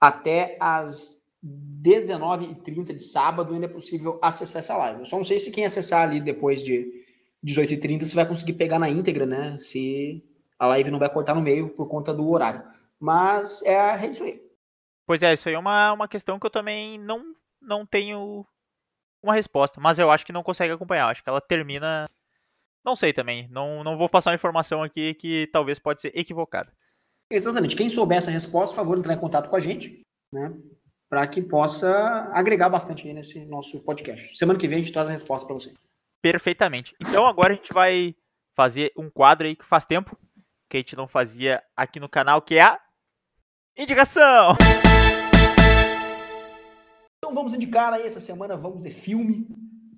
até 0.00 0.56
as 0.58 1.23
19h30 1.44 2.94
de 2.94 3.02
sábado 3.02 3.52
ainda 3.52 3.66
é 3.66 3.68
possível 3.68 4.18
acessar 4.22 4.60
essa 4.60 4.76
live. 4.76 5.00
Eu 5.00 5.06
só 5.06 5.16
não 5.16 5.24
sei 5.24 5.38
se 5.38 5.50
quem 5.50 5.64
acessar 5.64 6.08
ali 6.08 6.20
depois 6.20 6.62
de 6.62 7.04
18h30 7.44 8.06
você 8.06 8.14
vai 8.14 8.26
conseguir 8.26 8.54
pegar 8.54 8.78
na 8.78 8.88
íntegra, 8.88 9.26
né? 9.26 9.58
Se 9.58 10.24
a 10.58 10.66
live 10.68 10.90
não 10.90 10.98
vai 10.98 11.10
cortar 11.10 11.34
no 11.34 11.42
meio 11.42 11.68
por 11.68 11.86
conta 11.86 12.14
do 12.14 12.28
horário. 12.30 12.62
Mas 12.98 13.62
é, 13.62 13.74
é 13.74 14.06
isso 14.06 14.24
aí. 14.24 14.42
Pois 15.06 15.22
é, 15.22 15.34
isso 15.34 15.48
aí 15.48 15.54
é 15.54 15.58
uma, 15.58 15.92
uma 15.92 16.08
questão 16.08 16.38
que 16.38 16.46
eu 16.46 16.50
também 16.50 16.98
não, 16.98 17.22
não 17.60 17.84
tenho 17.84 18.46
uma 19.22 19.34
resposta. 19.34 19.78
Mas 19.78 19.98
eu 19.98 20.10
acho 20.10 20.24
que 20.24 20.32
não 20.32 20.42
consegue 20.42 20.72
acompanhar. 20.72 21.08
Acho 21.08 21.22
que 21.22 21.28
ela 21.28 21.40
termina. 21.40 22.08
Não 22.82 22.96
sei 22.96 23.12
também. 23.12 23.46
Não, 23.50 23.84
não 23.84 23.98
vou 23.98 24.08
passar 24.08 24.30
uma 24.30 24.36
informação 24.36 24.82
aqui 24.82 25.12
que 25.14 25.46
talvez 25.52 25.78
pode 25.78 26.00
ser 26.00 26.12
equivocada. 26.16 26.72
Exatamente. 27.30 27.76
Quem 27.76 27.90
souber 27.90 28.18
essa 28.18 28.30
resposta, 28.30 28.74
por 28.74 28.82
favor, 28.82 28.98
entrar 28.98 29.14
em 29.14 29.20
contato 29.20 29.50
com 29.50 29.56
a 29.56 29.60
gente. 29.60 30.00
Né? 30.32 30.54
Para 31.14 31.28
que 31.28 31.40
possa 31.40 32.28
agregar 32.32 32.68
bastante 32.68 33.12
nesse 33.12 33.44
nosso 33.44 33.78
podcast. 33.84 34.36
Semana 34.36 34.58
que 34.58 34.66
vem 34.66 34.78
a 34.78 34.80
gente 34.80 34.92
traz 34.92 35.08
a 35.08 35.12
resposta 35.12 35.46
para 35.46 35.54
você. 35.54 35.72
Perfeitamente. 36.20 36.92
Então 37.00 37.24
agora 37.24 37.52
a 37.52 37.56
gente 37.56 37.72
vai 37.72 38.16
fazer 38.52 38.92
um 38.98 39.08
quadro 39.08 39.46
aí 39.46 39.54
que 39.54 39.64
faz 39.64 39.84
tempo 39.84 40.18
que 40.68 40.76
a 40.76 40.80
gente 40.80 40.96
não 40.96 41.06
fazia 41.06 41.62
aqui 41.76 42.00
no 42.00 42.08
canal, 42.08 42.42
que 42.42 42.56
é 42.56 42.62
a 42.62 42.80
indicação. 43.78 44.56
Então 47.18 47.32
vamos 47.32 47.54
indicar 47.54 47.92
aí 47.92 48.02
essa 48.02 48.18
semana, 48.18 48.56
vamos 48.56 48.82
de 48.82 48.90
filme. 48.90 49.46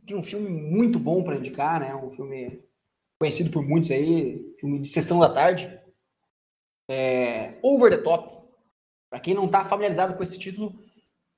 tem 0.06 0.18
um 0.18 0.22
filme 0.22 0.50
muito 0.50 0.98
bom 0.98 1.24
para 1.24 1.36
indicar, 1.36 1.80
né? 1.80 1.94
Um 1.94 2.10
filme 2.10 2.62
conhecido 3.18 3.50
por 3.50 3.66
muitos 3.66 3.90
aí, 3.90 4.54
filme 4.60 4.80
de 4.80 4.88
sessão 4.88 5.18
da 5.18 5.30
tarde. 5.30 5.80
É 6.90 7.54
Over 7.62 7.90
the 7.90 8.02
Top. 8.02 8.36
Para 9.08 9.20
quem 9.20 9.32
não 9.32 9.46
está 9.46 9.64
familiarizado 9.64 10.14
com 10.14 10.22
esse 10.22 10.38
título, 10.38 10.78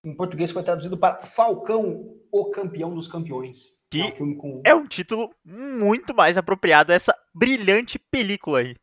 em 0.04 0.14
português 0.14 0.50
foi 0.50 0.62
traduzido 0.62 0.96
para 0.96 1.20
Falcão, 1.20 2.16
o 2.30 2.50
campeão 2.50 2.94
dos 2.94 3.08
campeões. 3.08 3.76
Que 3.90 4.02
é 4.02 4.22
um, 4.22 4.36
com... 4.36 4.62
é 4.64 4.74
um 4.74 4.86
título 4.86 5.30
muito 5.44 6.14
mais 6.14 6.36
apropriado 6.36 6.92
a 6.92 6.94
essa 6.94 7.16
brilhante 7.34 7.98
película 7.98 8.60
aí. 8.60 8.76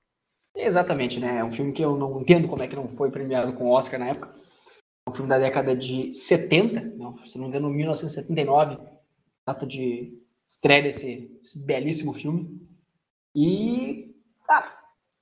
Exatamente, 0.55 1.19
né? 1.19 1.38
É 1.38 1.43
um 1.43 1.51
filme 1.51 1.74
que 1.74 1.84
eu 1.84 1.95
não 1.95 2.22
entendo 2.22 2.48
como 2.48 2.63
é 2.63 2.67
que 2.67 2.75
não 2.75 2.88
foi 2.88 3.12
premiado 3.12 3.53
com 3.53 3.69
Oscar 3.69 4.00
na 4.00 4.07
época. 4.07 4.34
É 5.05 5.10
um 5.10 5.13
filme 5.13 5.29
da 5.29 5.38
década 5.38 5.75
de 5.75 6.13
70, 6.13 6.81
não, 6.98 7.15
se 7.17 7.38
não 7.38 7.43
me 7.43 7.50
engano, 7.50 7.69
1979, 7.69 8.77
data 9.48 9.65
de 9.65 10.17
estreia 10.50 10.81
desse, 10.81 11.27
desse 11.41 11.60
belíssimo 11.60 12.13
filme. 12.13 12.67
E, 13.36 14.15
cara, 14.48 14.75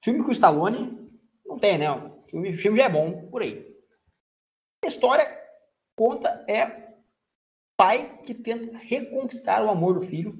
filme 0.03 0.23
com 0.23 0.29
o 0.29 0.33
Stallone 0.33 1.09
não 1.45 1.59
tem, 1.59 1.77
né? 1.77 1.91
O 1.91 2.23
filme, 2.29 2.53
filme 2.53 2.77
já 2.77 2.85
é 2.85 2.89
bom 2.89 3.27
por 3.27 3.41
aí. 3.41 3.75
A 4.83 4.88
história 4.88 5.42
conta 5.95 6.43
é 6.47 6.93
pai 7.77 8.19
que 8.23 8.33
tenta 8.33 8.77
reconquistar 8.77 9.63
o 9.63 9.69
amor 9.69 9.95
do 9.95 10.01
filho 10.01 10.38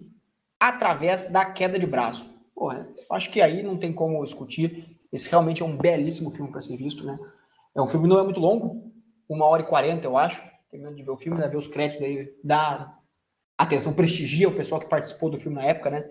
através 0.60 1.26
da 1.26 1.46
queda 1.46 1.78
de 1.78 1.86
braço. 1.86 2.30
Porra, 2.56 2.88
acho 3.12 3.30
que 3.32 3.42
aí 3.42 3.62
não 3.64 3.78
tem 3.78 3.92
como 3.92 4.24
discutir. 4.24 4.98
Esse 5.12 5.30
realmente 5.30 5.62
é 5.62 5.66
um 5.66 5.78
belíssimo 5.78 6.32
filme 6.32 6.52
para 6.52 6.62
ser 6.62 6.78
visto, 6.78 7.06
né? 7.06 7.20
É 7.76 7.82
um 7.82 7.88
filme 7.88 8.08
não 8.08 8.20
é 8.20 8.24
muito 8.24 8.40
longo, 8.40 8.92
uma 9.28 9.46
hora 9.46 9.64
e 9.64 9.66
quarenta, 9.66 10.06
eu 10.06 10.18
acho. 10.18 10.42
Terminando 10.70 10.96
de 10.96 11.04
ver 11.04 11.12
o 11.12 11.18
filme, 11.18 11.40
né? 11.40 11.48
ver 11.48 11.58
os 11.58 11.68
créditos 11.68 12.06
aí, 12.06 12.34
dá 12.44 12.98
atenção, 13.58 13.94
prestigia 13.94 14.48
o 14.48 14.56
pessoal 14.56 14.80
que 14.80 14.90
participou 14.90 15.30
do 15.30 15.40
filme 15.40 15.58
na 15.58 15.66
época, 15.66 15.90
né? 15.90 16.10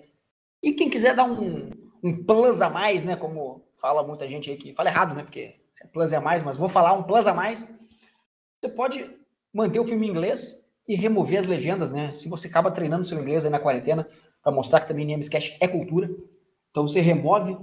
E 0.63 0.73
quem 0.73 0.89
quiser 0.89 1.17
dar 1.17 1.25
um, 1.25 1.71
um 2.03 2.25
plus 2.25 2.61
a 2.61 2.71
mais, 2.71 3.05
né? 3.05 3.17
Como 3.17 3.65
fala 3.77 4.07
muita 4.07 4.29
gente 4.29 4.51
aí 4.51 4.57
que 4.57 4.75
fala 4.75 4.89
errado, 4.89 5.15
né? 5.15 5.23
Porque 5.23 5.57
é 5.83 5.87
plus 5.87 6.13
a 6.13 6.21
mais, 6.21 6.43
mas 6.43 6.57
vou 6.57 6.69
falar 6.69 6.93
um 6.93 7.03
plus 7.03 7.27
a 7.27 7.35
mais. 7.35 7.67
Você 8.61 8.69
pode 8.69 9.22
manter 9.53 9.81
o 9.81 9.85
filme 9.85 10.07
em 10.07 10.11
inglês 10.11 10.65
e 10.89 10.95
remover 10.95 11.41
as 11.41 11.47
legendas, 11.47 11.93
né? 11.93 12.13
Se 12.15 12.29
você 12.29 12.49
acaba 12.49 12.71
treinando 12.71 13.05
seu 13.05 13.21
inglês 13.21 13.45
aí 13.45 13.51
na 13.51 13.61
quarentena, 13.61 14.07
para 14.43 14.53
mostrar 14.53 14.81
que 14.81 14.89
também 14.89 15.21
Cash 15.21 15.57
é 15.61 15.69
cultura, 15.69 16.11
então 16.71 16.87
você 16.87 17.01
remove 17.01 17.57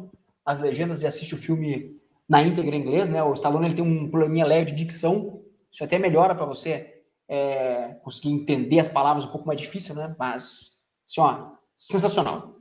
as 0.45 0.59
legendas 0.59 1.01
e 1.01 1.07
assiste 1.07 1.33
o 1.33 1.37
filme 1.37 1.99
na 2.27 2.41
íntegra 2.41 2.75
em 2.75 2.79
inglês, 2.79 3.09
né? 3.09 3.21
O 3.23 3.33
Stallone 3.33 3.65
ele 3.65 3.75
tem 3.75 3.83
um 3.83 4.09
probleminha 4.09 4.45
leve 4.45 4.71
de 4.71 4.75
dicção, 4.75 5.41
isso 5.71 5.83
até 5.83 5.97
melhora 5.97 6.33
para 6.33 6.45
você 6.45 7.03
é, 7.27 7.95
conseguir 8.03 8.31
entender 8.31 8.79
as 8.79 8.87
palavras 8.87 9.25
um 9.25 9.31
pouco 9.31 9.47
mais 9.47 9.59
difícil, 9.59 9.95
né? 9.95 10.15
Mas, 10.17 10.79
assim, 11.07 11.21
ó, 11.21 11.51
sensacional. 11.75 12.55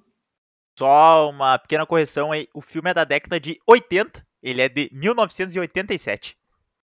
Só 0.79 1.31
uma 1.31 1.59
pequena 1.59 1.87
correção 1.87 2.33
aí, 2.33 2.49
o 2.55 2.61
filme 2.61 2.91
é 2.91 2.95
da 2.95 3.05
década 3.05 3.41
de 3.41 3.59
80, 3.67 4.25
ele 4.43 4.63
é 4.63 4.69
de 4.69 4.89
1987. 4.93 6.37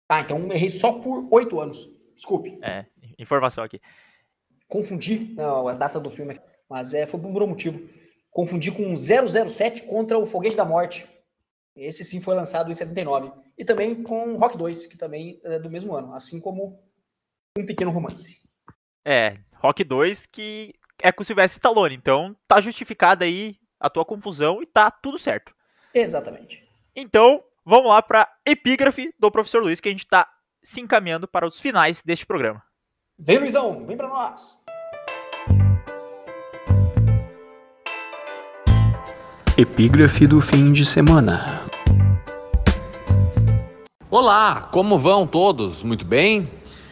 Ah, 0.09 0.21
então 0.21 0.51
errei 0.51 0.69
só 0.69 0.93
por 0.93 1.27
oito 1.31 1.59
anos. 1.59 1.89
Desculpe. 2.17 2.57
É, 2.61 2.85
informação 3.17 3.63
aqui. 3.63 3.79
Confundi 4.67 5.33
não, 5.35 5.67
as 5.67 5.77
datas 5.77 6.01
do 6.01 6.11
filme, 6.11 6.39
mas 6.69 6.93
é, 6.93 7.05
foi 7.05 7.19
por 7.19 7.27
um 7.29 7.33
bom 7.33 7.47
motivo. 7.47 7.87
Confundi 8.29 8.71
com 8.71 8.95
007 8.95 9.83
contra 9.83 10.17
o 10.17 10.25
Foguete 10.25 10.57
da 10.57 10.65
Morte. 10.65 11.07
Esse 11.75 12.03
sim 12.03 12.19
foi 12.19 12.35
lançado 12.35 12.71
em 12.71 12.75
79. 12.75 13.31
E 13.57 13.63
também 13.63 14.03
com 14.03 14.35
Rock 14.35 14.57
2, 14.57 14.87
que 14.87 14.97
também 14.97 15.39
é 15.43 15.57
do 15.59 15.69
mesmo 15.69 15.95
ano, 15.95 16.13
assim 16.13 16.39
como 16.39 16.83
Um 17.57 17.65
Pequeno 17.65 17.91
Romance. 17.91 18.41
É, 19.05 19.37
Rock 19.55 19.83
2 19.83 20.25
que 20.25 20.73
é 21.01 21.11
com 21.11 21.21
o 21.21 21.25
Sylvester 21.25 21.57
Stallone, 21.57 21.95
então 21.95 22.35
tá 22.47 22.59
justificada 22.59 23.25
aí 23.25 23.57
a 23.79 23.89
tua 23.89 24.03
confusão 24.03 24.61
e 24.61 24.65
tá 24.65 24.89
tudo 24.89 25.17
certo. 25.17 25.53
Exatamente. 25.93 26.67
Então, 26.95 27.43
vamos 27.63 27.89
lá 27.89 28.01
para 28.01 28.27
epígrafe 28.45 29.13
do 29.19 29.31
professor 29.31 29.61
Luiz, 29.61 29.79
que 29.79 29.87
a 29.87 29.91
gente 29.91 30.07
tá 30.07 30.27
se 30.63 30.81
encaminhando 30.81 31.27
para 31.27 31.47
os 31.47 31.59
finais 31.59 32.01
deste 32.03 32.25
programa. 32.25 32.61
Vem, 33.19 33.39
Luizão, 33.39 33.85
vem 33.85 33.97
para 33.97 34.07
nós. 34.07 34.57
Epígrafe 39.57 40.27
do 40.27 40.39
fim 40.39 40.71
de 40.71 40.85
semana. 40.85 41.65
Olá, 44.09 44.69
como 44.71 44.99
vão 44.99 45.25
todos? 45.25 45.81
Muito 45.81 46.05
bem? 46.05 46.49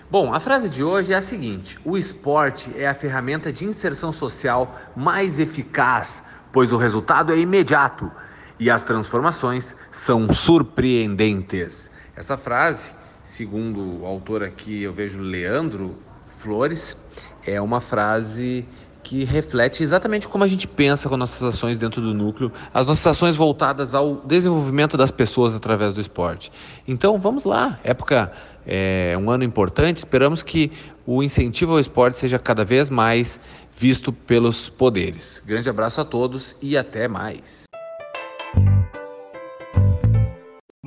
Bom, 0.09 0.33
a 0.33 0.39
frase 0.39 0.67
de 0.67 0.83
hoje 0.83 1.13
é 1.13 1.15
a 1.15 1.21
seguinte: 1.21 1.79
o 1.85 1.97
esporte 1.97 2.71
é 2.75 2.87
a 2.87 2.93
ferramenta 2.93 3.53
de 3.53 3.65
inserção 3.65 4.11
social 4.11 4.75
mais 4.95 5.39
eficaz, 5.39 6.23
pois 6.51 6.71
o 6.71 6.77
resultado 6.77 7.33
é 7.33 7.37
imediato 7.37 8.11
e 8.59 8.69
as 8.69 8.81
transformações 8.81 9.75
são 9.91 10.31
surpreendentes. 10.33 11.89
Essa 12.15 12.37
frase 12.37 12.95
segundo 13.25 14.01
o 14.01 14.05
autor 14.05 14.43
aqui, 14.43 14.83
eu 14.83 14.93
vejo 14.93 15.19
Leandro 15.19 15.97
Flores, 16.37 16.97
é 17.45 17.59
uma 17.59 17.81
frase 17.81 18.65
que 19.03 19.23
reflete 19.23 19.83
exatamente 19.83 20.27
como 20.27 20.43
a 20.43 20.47
gente 20.47 20.67
pensa 20.67 21.07
com 21.07 21.15
nossas 21.15 21.43
ações 21.43 21.77
dentro 21.77 22.01
do 22.01 22.11
núcleo, 22.11 22.51
as 22.73 22.87
nossas 22.87 23.05
ações 23.05 23.35
voltadas 23.35 23.93
ao 23.93 24.15
desenvolvimento 24.25 24.97
das 24.97 25.11
pessoas 25.11 25.53
através 25.53 25.93
do 25.93 26.01
esporte. 26.01 26.51
Então 26.87 27.19
vamos 27.19 27.43
lá, 27.43 27.79
época 27.83 28.31
é 28.65 29.15
um 29.19 29.29
ano 29.29 29.43
importante, 29.43 29.99
esperamos 29.99 30.41
que 30.41 30.71
o 31.05 31.21
incentivo 31.21 31.73
ao 31.73 31.79
esporte 31.79 32.17
seja 32.17 32.39
cada 32.39 32.65
vez 32.65 32.89
mais 32.89 33.39
visto 33.77 34.11
pelos 34.11 34.69
poderes. 34.69 35.41
Grande 35.45 35.69
abraço 35.69 36.01
a 36.01 36.05
todos 36.05 36.55
e 36.59 36.75
até 36.75 37.07
mais. 37.07 37.65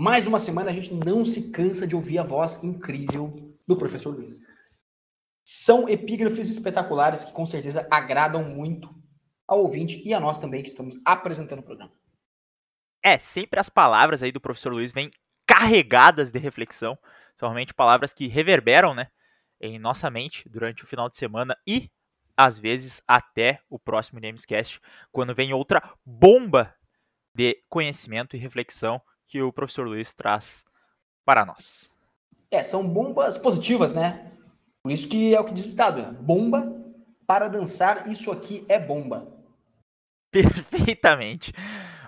Mais 0.01 0.29
uma 0.29 0.39
semana 0.39 0.71
a 0.71 0.73
gente 0.73 0.95
não 0.95 1.25
se 1.25 1.51
cansa 1.51 1.85
de 1.85 1.97
ouvir 1.97 2.21
a 2.21 2.23
voz 2.23 2.63
incrível 2.63 3.53
do 3.67 3.77
professor 3.77 4.15
Luiz. 4.15 4.39
São 5.45 5.89
epígrafes 5.89 6.49
espetaculares 6.49 7.25
que 7.25 7.33
com 7.33 7.45
certeza 7.45 7.85
agradam 7.91 8.45
muito 8.45 8.95
ao 9.45 9.59
ouvinte 9.59 10.01
e 10.07 10.15
a 10.15 10.21
nós 10.21 10.39
também 10.39 10.63
que 10.63 10.69
estamos 10.69 10.97
apresentando 11.05 11.59
o 11.59 11.63
programa. 11.65 11.93
É, 13.03 13.19
sempre 13.19 13.59
as 13.59 13.69
palavras 13.69 14.23
aí 14.23 14.31
do 14.31 14.41
professor 14.41 14.73
Luiz 14.73 14.93
vêm 14.93 15.11
carregadas 15.45 16.31
de 16.31 16.39
reflexão. 16.39 16.97
São 17.35 17.49
realmente 17.49 17.75
palavras 17.75 18.15
que 18.15 18.29
reverberam, 18.29 18.95
né, 18.95 19.09
em 19.61 19.81
nossa 19.81 20.09
mente 20.09 20.49
durante 20.49 20.85
o 20.85 20.87
final 20.87 21.09
de 21.09 21.17
semana 21.17 21.57
e 21.67 21.91
às 22.37 22.57
vezes 22.57 23.03
até 23.05 23.61
o 23.69 23.81
próximo 23.81 24.21
Namescast, 24.21 24.81
quando 25.11 25.35
vem 25.35 25.53
outra 25.53 25.83
bomba 26.07 26.73
de 27.35 27.61
conhecimento 27.69 28.37
e 28.37 28.39
reflexão 28.39 29.03
que 29.29 29.43
o 29.43 29.53
professor 29.53 29.87
Luiz 29.87 30.13
traz 30.15 30.65
para 31.25 31.45
nós. 31.45 31.93
É, 32.51 32.63
são 32.63 32.89
bombas 32.89 33.37
positivas, 33.37 33.93
né? 33.93 34.33
Por 34.83 34.91
isso 34.91 35.07
que 35.07 35.35
é 35.35 35.41
o 35.41 35.45
que 35.45 35.53
diz 35.53 35.67
o 35.67 35.71
ditado, 35.71 36.01
é 36.01 36.11
bomba 36.11 36.75
para 37.27 37.47
dançar, 37.47 38.09
isso 38.09 38.33
aqui 38.33 38.65
é 38.69 38.79
bomba. 38.79 39.31
Perfeitamente. 40.33 41.53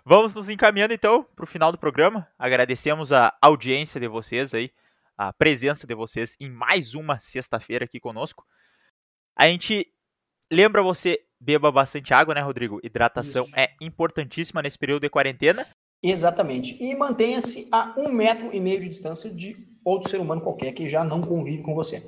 Vamos 0.04 0.34
nos 0.34 0.48
encaminhando 0.48 0.94
então 0.94 1.26
para 1.36 1.44
o 1.44 1.46
final 1.46 1.70
do 1.70 1.78
programa. 1.78 2.26
Agradecemos 2.38 3.12
a 3.12 3.36
audiência 3.40 4.00
de 4.00 4.08
vocês 4.08 4.54
aí, 4.54 4.72
a 5.16 5.32
presença 5.32 5.86
de 5.86 5.94
vocês 5.94 6.34
em 6.40 6.48
mais 6.48 6.94
uma 6.94 7.20
sexta-feira 7.20 7.84
aqui 7.84 8.00
conosco. 8.00 8.46
A 9.36 9.46
gente 9.46 9.86
lembra 10.50 10.82
você 10.82 11.20
beba 11.38 11.70
bastante 11.70 12.12
água, 12.12 12.34
né, 12.34 12.40
Rodrigo? 12.40 12.80
Hidratação 12.82 13.44
Isso. 13.44 13.58
é 13.58 13.74
importantíssima 13.80 14.62
nesse 14.62 14.78
período 14.78 15.02
de 15.02 15.10
quarentena. 15.10 15.66
Exatamente. 16.02 16.76
E 16.82 16.94
mantenha-se 16.94 17.68
a 17.70 17.94
um 17.96 18.10
metro 18.10 18.50
e 18.52 18.60
meio 18.60 18.80
de 18.80 18.88
distância 18.88 19.30
de 19.30 19.56
outro 19.84 20.10
ser 20.10 20.20
humano 20.20 20.40
qualquer 20.40 20.72
que 20.72 20.88
já 20.88 21.04
não 21.04 21.20
convive 21.20 21.62
com 21.62 21.74
você. 21.74 22.02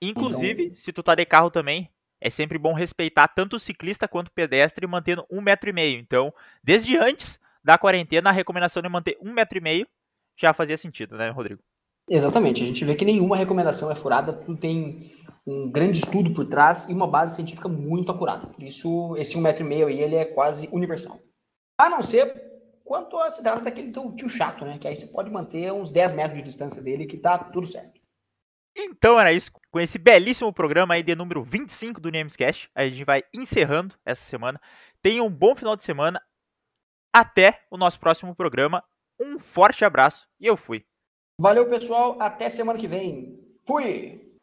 Inclusive, 0.00 0.64
então... 0.64 0.76
se 0.76 0.92
tu 0.92 1.02
tá 1.02 1.14
de 1.14 1.24
carro 1.24 1.50
também, 1.50 1.88
é 2.20 2.30
sempre 2.30 2.58
bom 2.58 2.72
respeitar 2.72 3.28
tanto 3.28 3.56
o 3.56 3.58
ciclista 3.58 4.08
quanto 4.08 4.28
o 4.28 4.32
pedestre 4.32 4.86
mantendo 4.86 5.26
um 5.30 5.40
metro 5.40 5.68
e 5.68 5.72
meio. 5.72 5.98
Então, 5.98 6.32
desde 6.62 6.96
antes 6.96 7.38
da 7.62 7.76
quarentena, 7.76 8.30
a 8.30 8.32
recomendação 8.32 8.82
de 8.82 8.88
manter 8.88 9.18
um 9.20 9.32
metro 9.32 9.58
e 9.58 9.60
meio 9.60 9.86
já 10.36 10.52
fazia 10.52 10.76
sentido, 10.76 11.16
né, 11.16 11.30
Rodrigo? 11.30 11.60
Exatamente. 12.08 12.62
A 12.62 12.66
gente 12.66 12.84
vê 12.84 12.94
que 12.94 13.04
nenhuma 13.04 13.36
recomendação 13.36 13.90
é 13.90 13.94
furada, 13.94 14.32
tudo 14.32 14.58
tem 14.58 15.12
um 15.46 15.70
grande 15.70 15.98
estudo 15.98 16.32
por 16.32 16.46
trás 16.46 16.88
e 16.88 16.92
uma 16.92 17.06
base 17.06 17.36
científica 17.36 17.68
muito 17.68 18.10
acurada. 18.10 18.46
Por 18.46 18.62
isso, 18.62 19.16
esse 19.16 19.36
um 19.36 19.40
metro 19.40 19.64
e 19.64 19.68
meio 19.68 19.86
aí, 19.86 20.00
ele 20.00 20.16
é 20.16 20.24
quase 20.24 20.68
universal. 20.72 21.18
A 21.78 21.88
não 21.88 22.02
ser 22.02 22.53
quanto 22.84 23.18
a 23.18 23.30
se 23.30 23.42
trata 23.42 23.62
daquele 23.62 23.90
teu 23.90 24.14
tio 24.14 24.28
chato, 24.28 24.64
né? 24.64 24.78
Que 24.78 24.86
aí 24.86 24.94
você 24.94 25.06
pode 25.06 25.30
manter 25.30 25.72
uns 25.72 25.90
10 25.90 26.12
metros 26.12 26.36
de 26.36 26.44
distância 26.44 26.82
dele 26.82 27.06
que 27.06 27.16
tá 27.16 27.38
tudo 27.38 27.66
certo. 27.66 28.00
Então 28.76 29.18
era 29.18 29.32
isso. 29.32 29.50
Com 29.70 29.80
esse 29.80 29.98
belíssimo 29.98 30.52
programa 30.52 30.94
aí 30.94 31.02
de 31.02 31.14
número 31.14 31.42
25 31.42 32.00
do 32.00 32.10
Namescast, 32.10 32.70
a 32.74 32.84
gente 32.86 33.04
vai 33.04 33.22
encerrando 33.32 33.96
essa 34.04 34.24
semana. 34.24 34.60
Tenha 35.00 35.22
um 35.22 35.30
bom 35.30 35.54
final 35.54 35.76
de 35.76 35.82
semana. 35.82 36.20
Até 37.12 37.64
o 37.70 37.76
nosso 37.76 37.98
próximo 37.98 38.34
programa. 38.34 38.84
Um 39.20 39.38
forte 39.38 39.84
abraço 39.84 40.28
e 40.40 40.46
eu 40.46 40.56
fui. 40.56 40.84
Valeu, 41.40 41.68
pessoal. 41.68 42.20
Até 42.20 42.48
semana 42.48 42.78
que 42.78 42.88
vem. 42.88 43.38
Fui! 43.64 44.33